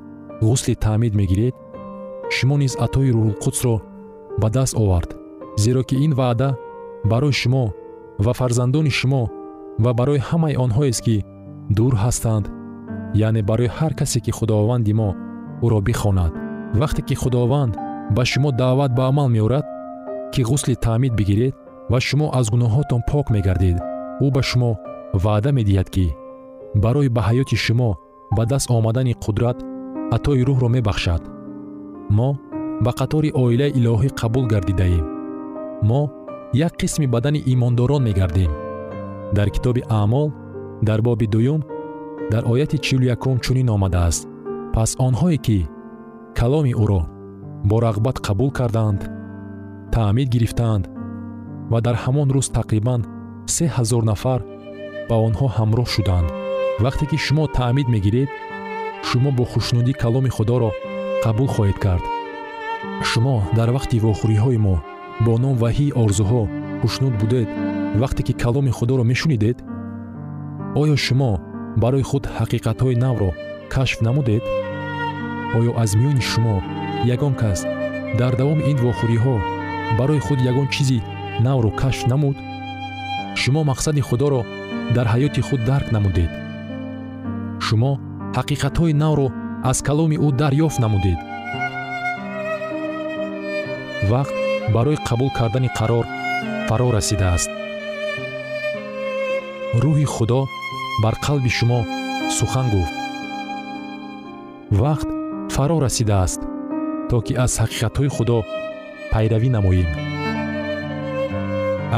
ғусли 0.48 0.74
таъмид 0.84 1.14
мегиред 1.20 1.54
шумо 2.36 2.54
низ 2.62 2.72
атои 2.86 3.14
рӯҳулқудсро 3.16 3.74
ба 4.40 4.48
даст 4.56 4.74
овард 4.82 5.10
зеро 5.62 5.82
ки 5.88 5.96
ин 6.06 6.12
ваъда 6.20 6.50
барои 7.10 7.34
шумо 7.40 7.64
ва 8.24 8.32
фарзандони 8.38 8.92
шумо 9.00 9.22
ва 9.84 9.92
барои 9.98 10.24
ҳамаи 10.28 10.58
онҳоест 10.64 11.00
ки 11.06 11.16
дур 11.76 11.94
ҳастанд 12.04 12.44
яъне 13.26 13.42
барои 13.50 13.74
ҳар 13.78 13.92
касе 14.00 14.18
ки 14.24 14.30
худованди 14.38 14.92
мо 15.00 15.10
ӯро 15.64 15.80
бихонад. 15.88 16.32
Вақте 16.80 17.00
ки 17.08 17.14
худованд 17.22 17.72
ба 18.16 18.22
шумо 18.30 18.50
даъват 18.60 18.92
ба 18.98 19.02
амал 19.10 19.28
меорад 19.36 19.66
ки 20.32 20.40
ғусли 20.50 20.74
таъмид 20.84 21.12
бигиред 21.18 21.54
ва 21.92 21.98
шумо 22.06 22.26
аз 22.38 22.46
гуноҳҳотон 22.52 23.00
пок 23.10 23.26
мегардед 23.34 23.76
ӯ 24.24 24.26
ба 24.36 24.42
шумо 24.48 24.70
ваъда 25.22 25.50
медиҳад 25.58 25.88
ки 25.94 26.06
барои 26.82 27.08
ба 27.16 27.22
ҳаёти 27.28 27.56
шумо 27.64 27.90
ба 28.36 28.42
даст 28.50 28.66
омадани 28.76 29.14
қудрат 29.24 29.58
атои 30.16 30.44
рӯҳро 30.48 30.68
мебахшад. 30.76 31.22
Мо 32.16 32.28
ба 32.84 32.90
қатори 33.00 33.30
оилаи 33.42 33.74
илоҳӣ 33.78 34.08
қабул 34.20 34.44
гардидаем. 34.52 35.06
Мо 35.88 36.00
як 36.66 36.72
қисми 36.80 37.06
бадани 37.14 37.40
имондорон 37.52 38.02
мегардем 38.08 38.69
дар 39.36 39.48
китоби 39.54 39.82
аъмол 39.88 40.28
дар 40.82 41.00
боби 41.02 41.26
дуюм 41.26 41.60
дар 42.32 42.42
ояти 42.52 42.78
чилу 42.78 43.04
якум 43.04 43.38
чунин 43.44 43.68
омадааст. 43.76 44.28
Пас 44.74 44.90
онҳое 45.06 45.38
ки 45.46 45.58
каломи 46.38 46.72
ӯро 46.82 47.02
бо 47.68 47.76
рағбат 47.84 48.16
қабул 48.26 48.50
карданд 48.58 49.00
таъмид 49.94 50.28
гирифтаанд 50.34 50.84
ва 51.70 51.78
дар 51.86 51.96
ҳамон 52.04 52.28
рӯз 52.34 52.48
тақрибан 52.58 53.00
се 53.54 53.64
ҳазор 53.76 54.02
нафар 54.10 54.40
ба 55.08 55.16
онҳо 55.26 55.46
ҳамроҳ 55.56 55.88
шуданд. 55.94 56.28
Вақте 56.84 57.04
ки 57.10 57.16
шумо 57.26 57.44
таъмид 57.58 57.88
мегиред 57.94 58.30
шумо 59.08 59.30
бо 59.38 59.44
хушнудӣ 59.52 59.92
каломи 60.02 60.30
худоро 60.36 60.70
қабул 61.24 61.48
хоҳед 61.54 61.78
кард. 61.84 62.04
Шумо 63.10 63.36
дар 63.58 63.68
вақти 63.76 63.96
вохӯриҳои 64.04 64.58
мо 64.66 64.76
бо 65.24 65.32
ном 65.42 65.54
ваҳии 65.62 65.94
орзуҳо 66.02 66.42
хушнуд 66.80 67.14
будед 67.20 67.48
вақте 67.94 68.22
ки 68.22 68.32
каломи 68.32 68.70
худоро 68.70 69.02
мешунидед 69.02 69.58
оё 70.74 70.96
шумо 70.96 71.40
барои 71.76 72.02
худ 72.02 72.24
ҳақиқатҳои 72.38 72.96
навро 73.04 73.30
кашф 73.74 74.00
намудед? 74.00 74.42
Оё 75.56 75.72
аз 75.82 75.90
миёни 75.98 76.22
шумо 76.30 76.62
ягон 77.14 77.34
кас 77.34 77.60
дар 78.18 78.32
давоми 78.36 78.62
ин 78.70 78.76
вохӯриҳо 78.84 79.36
барои 79.98 80.24
худ 80.26 80.38
ягон 80.50 80.68
чизи 80.74 81.02
навро 81.46 81.70
кашф 81.70 82.06
намуд? 82.06 82.36
Шумо 83.40 83.60
мақсади 83.70 84.02
худоро 84.08 84.42
дар 84.94 85.06
ҳаёти 85.12 85.40
худ 85.48 85.60
дарк 85.64 85.88
намудед? 85.96 86.30
Шумо 87.66 87.92
ҳақиқатҳои 88.36 88.98
навро 89.02 89.26
аз 89.70 89.78
каломи 89.82 90.16
ӯ 90.26 90.28
дарёфт 90.40 90.78
намудед? 90.84 91.18
Вақт 94.10 94.34
барои 94.74 94.98
қабул 95.08 95.30
кардани 95.38 95.70
қарор 95.78 96.06
фаро 96.68 96.88
расидааст 96.96 97.50
рӯҳи 99.82 100.06
худо 100.14 100.40
бар 101.02 101.14
қалби 101.24 101.50
шумо 101.58 101.80
сухан 102.38 102.66
гуфт. 102.74 102.94
Вақт 104.80 105.08
фаро 105.54 105.76
расидааст 105.84 106.40
то 107.08 107.16
ки 107.26 107.32
аз 107.44 107.52
ҳақиқатҳои 107.62 108.14
худо 108.16 108.38
пайравӣ 109.12 109.48
намоем. 109.56 109.88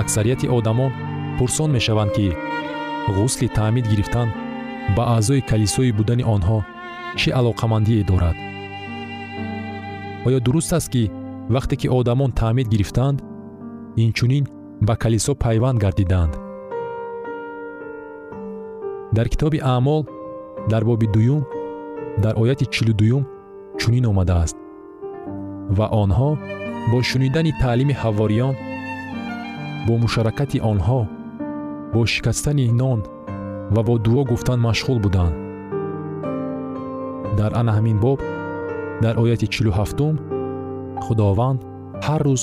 Аксарияти 0.00 0.46
одамон 0.56 0.92
пурсон 1.36 1.70
мешаванд 1.76 2.12
ки 2.16 2.26
ғусли 3.16 3.48
таъмид 3.58 3.86
гирифтан 3.92 4.28
ба 4.96 5.02
аъзои 5.16 5.46
калисои 5.50 5.96
будани 5.98 6.24
онҳо 6.34 6.58
чӣ 7.18 7.28
алоқамандие 7.38 8.02
дорад? 8.10 8.36
Оё 10.26 10.38
дуруст 10.46 10.72
аст 10.78 10.88
ки 10.94 11.02
вақте 11.54 11.74
ки 11.80 11.88
одамон 11.98 12.30
таъмид 12.40 12.68
гирифтанд 12.72 13.18
инчунин 14.04 14.44
ба 14.86 14.94
калисо 15.02 15.32
пайванд 15.44 15.78
гардиданд 15.84 16.32
дар 19.12 19.28
китоби 19.28 19.60
аъмол 19.62 20.06
дар 20.70 20.84
боби 20.84 21.06
дуюм 21.06 21.44
дар 22.22 22.34
ояти 22.36 22.66
чилу 22.66 22.92
дуюм 22.94 23.24
чунин 23.78 24.06
омадааст. 24.06 24.56
Ва 25.76 25.86
онҳо 26.02 26.30
бо 26.90 26.98
шунидани 27.02 27.52
таълими 27.60 27.94
ҳавориён 28.02 28.54
бо 29.86 29.92
мушаракати 30.02 30.58
онҳо 30.72 31.00
бо 31.92 32.00
шикастани 32.12 32.66
нон 32.80 33.00
ва 33.74 33.82
бо 33.88 33.94
дуо 34.04 34.22
гуфтан 34.30 34.58
машғул 34.66 34.98
буданд. 35.04 35.34
Дар 37.38 37.52
ана 37.60 37.72
ҳамин 37.78 37.98
боб 38.04 38.20
дар 39.02 39.14
ояти 39.22 39.46
чилу 39.54 39.70
ҳафтум 39.78 40.14
худованд 41.04 41.60
ҳар 42.06 42.20
рӯз 42.26 42.42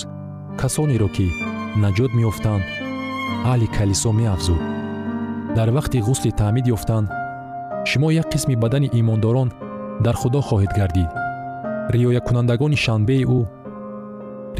касонеро 0.62 1.10
ки 1.16 1.28
наҷот 1.84 2.12
меёфтанд 2.18 2.64
аҳли 3.52 3.68
калисо 3.78 4.12
меафзуд 4.20 4.79
дар 5.56 5.70
вақти 5.78 5.98
ғусли 6.08 6.32
таъмид 6.40 6.66
ёфтан 6.76 7.10
шумо 7.90 8.12
як 8.12 8.28
қисми 8.34 8.56
бадани 8.56 8.90
имондорон 8.94 9.50
дар 10.06 10.16
худо 10.16 10.42
хоҳед 10.42 10.72
гардид. 10.78 11.10
Риоякунандагони 11.94 12.78
шанбеи 12.86 13.24
ӯ 13.38 13.42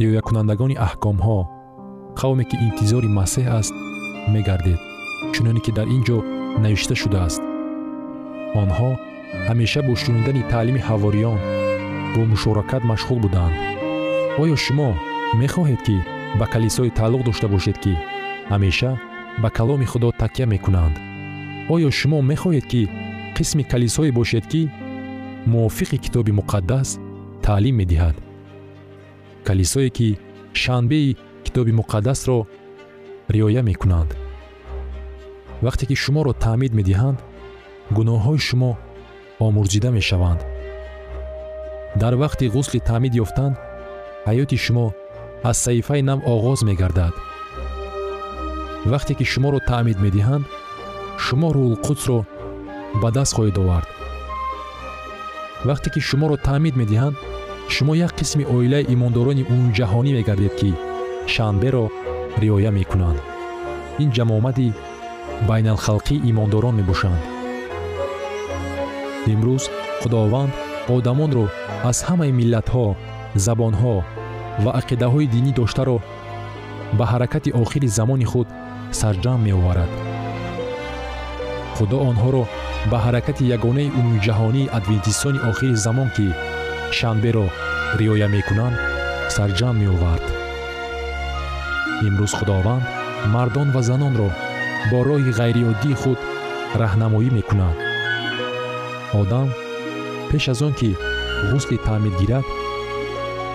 риоякунандагони 0.00 0.80
аҳкомҳо 0.86 1.38
қавме 2.20 2.44
ки 2.50 2.56
интизори 2.66 3.08
масеҳ 3.18 3.46
аст 3.58 3.74
мегардед 4.34 4.80
чуноне 5.34 5.60
ки 5.64 5.70
дар 5.78 5.86
ин 5.96 6.02
ҷо 6.08 6.18
навишта 6.62 6.94
шудааст. 7.02 7.42
Онҳо 8.62 8.90
ҳамеша 9.48 9.80
бо 9.86 9.92
шунидани 10.02 10.42
таълими 10.50 10.84
ҳавориён 10.88 11.38
бо 12.14 12.20
мушоракат 12.32 12.82
машғул 12.90 13.18
буданд. 13.24 13.54
Оё 14.42 14.56
шумо 14.64 14.90
мехоҳед 15.40 15.80
ки 15.86 15.96
ба 16.38 16.46
калисое 16.52 16.90
тааллуқ 16.98 17.22
дошта 17.28 17.46
бошед 17.54 17.76
ки 17.84 17.92
ҳамеша 18.52 18.90
ба 19.42 19.50
каломи 19.50 19.86
худо 19.86 20.12
такя 20.12 20.46
мекунанд. 20.46 20.96
Оё 21.74 21.90
шумо 21.90 22.18
мехоҳед 22.30 22.66
ки 22.72 22.82
қисми 23.36 23.62
калисое 23.70 24.12
бошед 24.12 24.46
ки 24.52 24.70
мувофиқи 25.46 25.98
китоби 26.04 26.32
муқаддас 26.32 26.88
таълим 27.44 27.76
медиҳад. 27.80 28.16
Калисое 29.46 29.90
ки 29.90 30.18
шанбеи 30.52 31.16
китоби 31.44 31.72
муқаддасро 31.80 32.46
риоя 33.34 33.62
мекунанд. 33.62 34.10
Вақте 35.62 35.84
ки 35.88 35.94
шуморо 36.02 36.32
таъмид 36.32 36.72
медиҳанд 36.78 37.18
гуноҳҳои 37.96 38.38
шумо 38.48 38.72
омурзида 39.46 39.90
мешаванд. 39.98 40.40
Дар 42.00 42.14
вақти 42.22 42.44
ғусли 42.54 42.80
таъмид 42.88 43.14
ёфтан 43.24 43.52
ҳаёти 44.28 44.56
шумо 44.64 44.86
аз 45.50 45.56
саҳифаи 45.64 46.02
нав 46.08 46.18
оғоз 46.34 46.60
мегардад 46.68 47.14
вақте 48.86 49.14
ки 49.14 49.24
шуморо 49.24 49.58
таъмид 49.70 49.98
медиҳанд 50.04 50.44
шумо 51.24 51.48
рӯҳулқудсро 51.56 52.18
ба 53.02 53.08
даст 53.16 53.32
хоҳед 53.36 53.56
овард. 53.62 53.88
Вақте 55.68 55.88
ки 55.94 56.00
шуморо 56.08 56.36
таъмид 56.48 56.74
медиҳанд 56.80 57.16
шумо 57.74 57.94
як 58.06 58.12
қисми 58.20 58.44
оилаи 58.54 58.88
имондорони 58.94 59.46
умумиҷаҳонӣ 59.52 60.10
мегардед 60.18 60.54
ки 60.60 60.70
шанберо 61.34 61.84
риоя 62.42 62.70
мекунанд. 62.78 63.20
Ин 64.02 64.08
ҷамомади 64.16 64.68
байналхалқии 65.48 66.22
имондорон 66.30 66.74
мебошанд. 66.80 67.22
Имрӯз 69.32 69.64
худованд 70.00 70.52
одамонро 70.94 71.44
аз 71.90 71.98
ҳамаи 72.08 72.32
миллатҳо 72.40 72.86
забонҳо 73.46 73.96
ва 74.64 74.70
ақидаҳои 74.80 75.30
динӣ 75.34 75.52
доштаро 75.60 75.98
ба 76.98 77.04
ҳаракати 77.12 77.50
охири 77.62 77.88
замони 77.98 78.26
худ 78.32 78.48
сарҷам 79.00 79.40
меоварад. 79.46 79.92
Худо 81.76 81.96
онҳоро 82.10 82.44
ба 82.90 82.98
ҳаракати 83.04 83.48
ягонаи 83.56 83.92
умумиҷаҳонии 83.98 84.70
адвентистони 84.78 85.42
охири 85.50 85.76
замон 85.84 86.08
ки 86.16 86.26
шанберо 86.98 87.46
риоя 88.00 88.28
мекунанд 88.36 88.76
сарҷам 89.36 89.74
меовард. 89.82 90.26
Имрӯз 92.06 92.32
худованд 92.38 92.84
мардон 93.34 93.68
ва 93.74 93.82
занонро 93.88 94.28
бо 94.90 94.98
роҳи 95.08 95.32
ғайриоддии 95.40 95.98
худ 96.00 96.18
раҳнамоӣ 96.82 97.28
мекунад 97.38 97.76
одам 99.20 99.48
пеш 100.30 100.44
аз 100.52 100.60
он 100.66 100.72
ки 100.80 100.90
ғусли 101.50 101.76
таъмид 101.86 102.14
гирад 102.20 102.46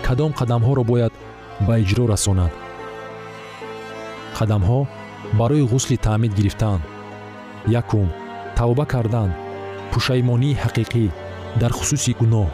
кадом 0.05 0.31
қадамҳоро 0.39 0.83
бояд 0.91 1.13
ба 1.67 1.73
иҷро 1.83 2.05
расонад. 2.13 2.51
Қадамҳо 4.37 4.79
барои 5.33 5.61
ғусли 5.71 5.97
таъмид 5.97 6.33
гирифтан 6.35 6.79
якум 7.67 8.07
тавба 8.55 8.85
кардан 8.85 9.31
пушаймонии 9.91 10.57
ҳақиқӣ 10.63 11.05
дар 11.61 11.71
хусуси 11.77 12.11
гуноҳ. 12.19 12.47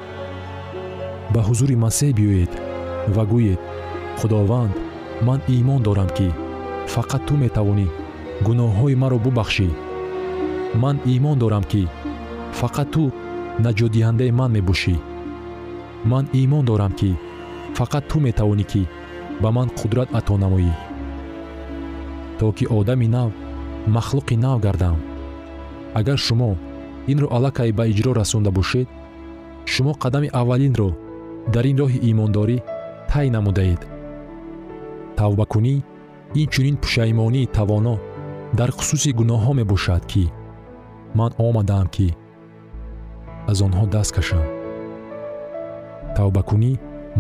Ба 1.34 1.42
ҳузури 1.48 1.76
масеҳ 1.86 2.12
биёед 2.18 2.52
ва 3.16 3.24
гӯед 3.32 3.62
худованд 4.20 4.74
ман 5.28 5.40
имон 5.58 5.82
дорам 5.88 6.10
ки 6.18 6.28
фақат 6.94 7.22
ту 7.28 7.34
метавонӣ 7.44 7.88
гуноҳҳои 8.46 8.96
маро 9.02 9.18
бубахшӣ. 9.26 9.70
Ман 10.82 10.96
имон 11.14 11.38
дорам 11.44 11.64
ки 11.72 11.84
фақат 12.60 12.88
ту 12.94 13.04
наҷотдиҳандаи 13.66 14.32
ман 14.40 14.52
мебошӣ. 14.56 14.96
Ман 16.12 16.26
имон 16.42 16.64
дорам 16.70 16.94
ки 17.00 17.12
фақат 17.78 18.04
ту 18.10 18.18
метавонӣ 18.28 18.66
ки 18.72 18.82
ба 19.42 19.50
ман 19.58 19.68
қудрат 19.80 20.10
ато 20.20 20.34
намоӣ 20.44 20.72
то 22.42 22.52
ки 22.52 22.66
одами 22.66 23.08
нав 23.08 23.32
махлуқи 23.86 24.36
нав 24.36 24.60
гардам. 24.60 24.98
Агар 25.94 26.18
шумо 26.18 26.58
инро 27.08 27.28
аллакай 27.30 27.72
ба 27.72 27.84
иҷро 27.86 28.14
расонда 28.16 28.52
бошед 28.52 28.88
шумо 29.66 29.94
қадами 29.94 30.30
аввалинро 30.34 30.90
дар 31.54 31.66
ин 31.72 31.78
роҳи 31.82 32.00
имондорӣ 32.12 32.58
тай 33.12 33.28
намудаед 33.36 33.82
тавбакунӣ 35.18 35.76
инчунин 36.42 36.78
пушаймонии 36.84 37.52
тавоно 37.58 37.96
дар 38.60 38.70
хусуси 38.78 39.12
гуноҳҳо 39.20 39.52
мебошад 39.60 40.04
ки 40.12 40.24
ман 41.18 41.32
омадаам 41.48 41.88
ки 41.96 42.08
аз 43.52 43.58
онҳо 43.68 43.86
даст 43.96 44.12
кашам. 44.16 44.46
Тавбакунӣ 46.18 46.72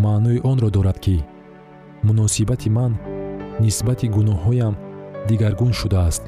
маънои 0.04 0.44
онро 0.52 0.70
дорад 0.76 0.98
ки 1.06 1.16
муносибати 2.08 2.70
ман 2.78 2.92
нисбати 3.64 4.08
гуноҳҳоям 4.16 4.76
дигаргун 5.28 5.74
шудааст. 5.74 6.24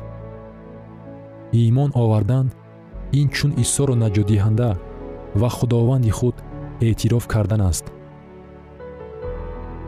Имон 1.52 1.92
овардан 2.02 2.52
ин 3.20 3.28
чун 3.36 3.52
исоро 3.64 3.96
наҷотдиҳанда 4.04 4.70
ва 5.42 5.50
худованди 5.58 6.12
худ 6.18 6.36
эътироф 6.88 7.26
кардан 7.34 7.62
аст. 7.62 7.86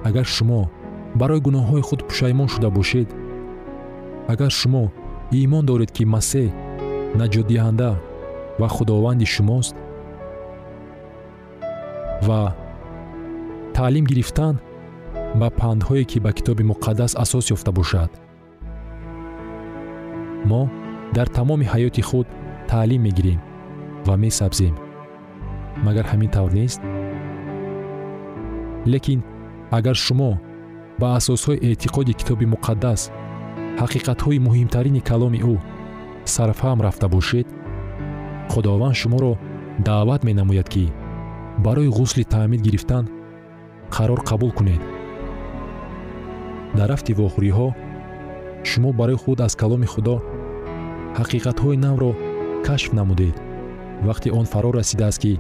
Агар 0.08 0.26
шумо 0.36 0.62
барои 1.20 1.44
гуноҳҳои 1.48 1.82
худ 1.88 2.02
пушаймон 2.08 2.48
шуда 2.54 2.70
бошед 2.78 3.10
агар 4.34 4.52
шумо 4.60 4.84
имон 5.32 5.64
доред 5.66 5.92
ки 5.96 6.04
масеҳ 6.16 6.50
наҷотдиҳанда 7.22 7.90
ва 8.60 8.68
худованди 8.76 9.26
шумост 9.36 9.76
ва 12.28 12.42
таълим 13.76 14.06
гирифтан 14.12 14.56
ба 15.40 15.48
пандҳое 15.60 16.04
ки 16.12 16.18
ба 16.26 16.32
китоби 16.38 16.64
муқаддас 16.72 17.12
асос 17.24 17.46
ёфта 17.56 17.72
бошад 17.80 18.10
мо 20.50 20.62
дар 21.16 21.28
тамоми 21.38 21.66
ҳаёти 21.74 22.02
худ 22.10 22.28
таълим 22.72 23.02
мегирем 23.06 23.40
ва 24.08 24.16
месабзем. 24.24 24.76
Магар 25.86 26.06
ҳамин 26.12 26.30
тавр 26.36 26.52
нест? 26.60 26.82
Лекин 28.92 29.20
агар 29.78 29.96
шумо 30.06 30.32
ба 31.00 31.08
асосҳои 31.18 31.62
эътиқоди 31.68 32.14
китоби 32.20 32.52
муқаддас 32.54 33.02
ҳақиқатҳои 33.82 34.44
муҳимтарини 34.48 35.06
каломи 35.10 35.40
ӯ 35.54 35.56
сарфаҳм 36.34 36.80
рафта 36.86 37.08
бошед 37.16 37.48
худованд 38.52 38.96
шуморо 39.02 39.32
даъват 39.88 40.22
менамояд 40.28 40.68
ки 40.74 40.86
барои 41.66 41.94
ғусли 41.98 42.24
таъмид 42.34 42.62
гирифтан 42.68 43.06
қарор 43.96 44.20
қабул 44.30 44.52
кунед. 44.58 44.82
Дар 46.78 46.90
ҳафти 46.94 47.14
вохӯриҳо 47.20 47.68
шумо 48.70 48.90
барои 49.00 49.18
худ 49.24 49.40
аз 49.46 49.54
каломи 49.62 49.88
худо 49.94 50.16
ҳақиқатҳои 51.20 51.78
навро 51.86 52.12
кашф 52.68 52.90
намудед. 53.00 53.36
Вақте 54.08 54.30
он 54.40 54.46
фаро 54.54 54.70
расидааст 54.80 55.20
ки 55.24 55.40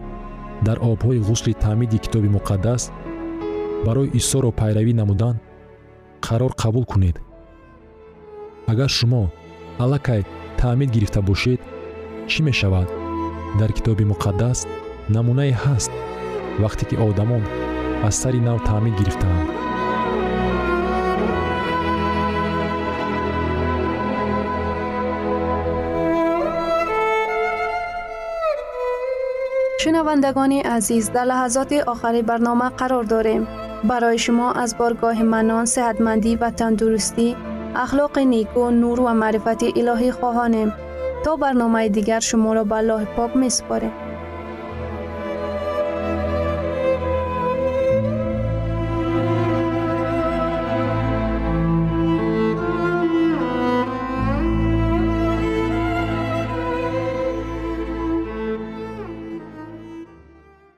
дар 0.67 0.77
обҳои 0.91 1.23
ғусли 1.27 1.53
таъмиди 1.63 1.97
китоби 2.05 2.29
муқаддас 2.37 2.83
барои 3.85 4.13
исоро 4.19 4.51
пайравӣ 4.59 4.93
намудан 5.01 5.35
қарор 6.25 6.51
қабул 6.61 6.85
кунед. 6.91 7.17
Агар 8.71 8.89
шумо 8.97 9.23
аллакай 9.83 10.21
таъмид 10.61 10.89
гирифта 10.95 11.21
бошед 11.21 11.59
чӣ 12.31 12.39
мешавад? 12.47 12.87
Дар 13.59 13.71
китоби 13.77 14.05
муқаддас 14.11 14.59
намунае 15.15 15.53
ҳаст 15.63 15.91
вақте 16.63 16.83
ки 16.89 16.95
одамон 17.07 17.43
аз 18.07 18.15
сари 18.21 18.39
нав 18.47 18.59
таъмид 18.69 18.95
гирифтаанд 18.99 19.64
шунавандагони 29.85 30.59
азиз 30.75 31.05
дар 31.15 31.25
лаҳазоти 31.31 31.77
охари 31.93 32.21
барнома 32.29 32.69
қарор 32.79 33.05
дорем 33.13 33.43
барои 33.89 34.19
шумо 34.25 34.47
аз 34.63 34.71
боргоҳи 34.79 35.25
манон 35.33 35.65
сеҳатмандӣ 35.75 36.31
ва 36.41 36.49
тандурустӣ 36.59 37.27
ахлоқи 37.83 38.23
неку 38.33 38.63
нур 38.81 38.97
ва 39.05 39.13
маърифати 39.21 39.67
илоҳӣ 39.79 40.09
хоҳонем 40.19 40.69
то 41.23 41.31
барномаи 41.43 41.87
дигар 41.97 42.21
шуморо 42.29 42.63
ба 42.71 42.77
аллоҳи 42.81 43.07
пок 43.17 43.31
месупорем 43.43 43.93